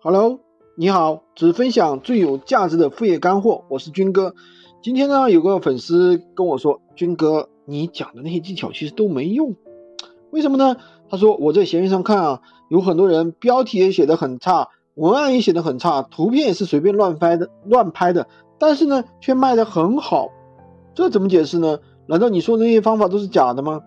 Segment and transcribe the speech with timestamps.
[0.00, 0.38] Hello，
[0.76, 4.32] 你好，只分享最有价值的副业干货，我是军哥。
[4.80, 9.56] 今天呢，有个粉丝跟我说，军哥，你讲的那些技巧其实都没用，
[10.30, 10.76] 为什么呢？
[11.10, 20.28] 他说我在闲鱼上看啊，有很多人标题也写的很差，文案也写的很差，图片也是随便乱拍的，乱拍的，但是呢，却卖的很好，
[20.94, 21.80] 这怎么解释呢？
[22.06, 23.80] 难道你说的那些方法都是假的吗？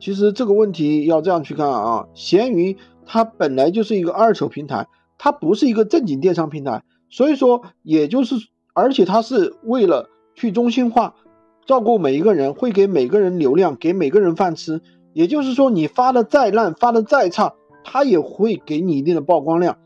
[0.00, 2.76] 其实这个问题要这样去看啊，闲鱼
[3.06, 4.88] 它本来就是一个二手平台。
[5.24, 8.34] 它不是一个正经电商平台，所以说，也就是，
[8.74, 11.14] 而且它是为了去中心化，
[11.64, 14.82] 照顾每一个人，会给每个人流量，给每个人饭吃。
[15.14, 17.54] 也就是说，你发的再烂，发的再差，
[17.84, 19.78] 它也会给你一定的曝光量。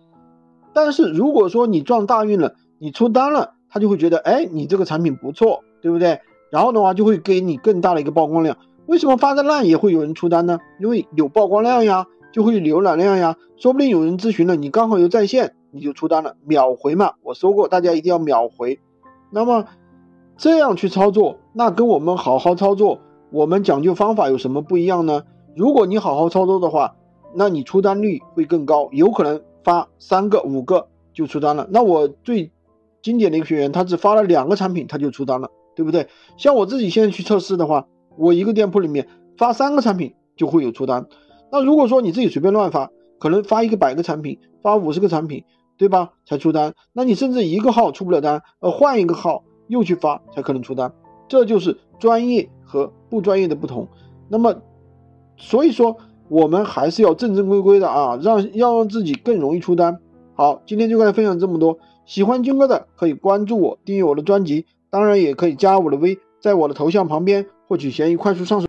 [0.72, 6.18] 但是如果说你撞大运了，你出单了，他就会觉得，哎，你这个产品不错，对不对？
[6.50, 8.56] 然后的话，就会给你更大的一个曝光量。
[8.86, 10.58] 为什么发的烂也会有人出单呢？
[10.80, 12.08] 因为有曝光量呀。
[12.32, 17.12] 就会浏览量呀，说不定有人咨询了，你刚好又在线，你就出单了，秒回嘛。
[17.23, 18.78] 我说过，大家一定要秒回。
[19.30, 19.64] 那么
[20.36, 25.25] 这样去操作，那跟我们好好操作，我们讲究方法有什么不一样呢？
[25.56, 26.97] 如果你好好操作的话，
[27.34, 31.67] 那你出单率会更高，有可能发三个、五个就出单了。
[31.70, 32.52] 那我最
[33.02, 36.06] 经典的一个学员，他只发了两个产品，他就出单了，对不对？
[36.36, 37.86] 像我自己现在去测试的话，
[38.17, 41.06] 我一个店铺里面发三个产品就会有出单。
[41.50, 45.44] 那如果说你自己随便乱发，可能发一个百个产品，发五十个产品，
[45.77, 46.12] 对吧？
[46.27, 46.74] 才出单。
[46.92, 50.92] 那你甚至一个号出不了单，呃，换一个号又去发才可能出单。
[51.28, 53.88] 这就是专业和不专业的不同。
[54.28, 54.55] 那么，
[55.36, 55.96] 所以说
[56.28, 59.98] 我们还是要正正规规的啊，让要让自己更容易出单。
[60.34, 61.78] 好，今天就跟大家分享这么多。
[62.06, 68.56] 喜欢军哥的可以关注我，订阅我的专辑，当然也可以加我的微，在我的头像旁边获取闲鱼快速上手。